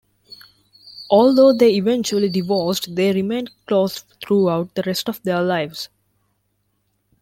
[1.11, 5.89] Although they eventually divorced, they remained close throughout the rest of their lives.